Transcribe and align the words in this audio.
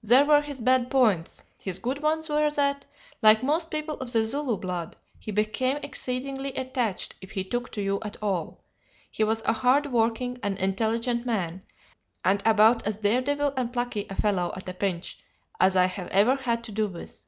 These 0.00 0.28
were 0.28 0.42
his 0.42 0.60
bad 0.60 0.92
points; 0.92 1.42
his 1.60 1.80
good 1.80 2.00
ones 2.00 2.28
were 2.28 2.48
that, 2.52 2.86
like 3.20 3.42
most 3.42 3.68
people 3.68 3.96
of 3.96 4.12
the 4.12 4.24
Zulu 4.24 4.56
blood, 4.56 4.94
he 5.18 5.32
became 5.32 5.78
exceedingly 5.78 6.52
attached 6.52 7.16
if 7.20 7.32
he 7.32 7.42
took 7.42 7.72
to 7.72 7.82
you 7.82 7.98
at 8.04 8.16
all; 8.22 8.60
he 9.10 9.24
was 9.24 9.42
a 9.44 9.52
hard 9.52 9.86
working 9.86 10.38
and 10.40 10.56
intelligent 10.58 11.26
man, 11.26 11.64
and 12.24 12.44
about 12.46 12.86
as 12.86 12.98
dare 12.98 13.22
devil 13.22 13.52
and 13.56 13.72
plucky 13.72 14.06
a 14.08 14.14
fellow 14.14 14.52
at 14.54 14.68
a 14.68 14.72
pinch 14.72 15.18
as 15.58 15.74
I 15.74 15.86
have 15.86 16.06
ever 16.10 16.36
had 16.36 16.62
to 16.62 16.70
do 16.70 16.86
with. 16.86 17.24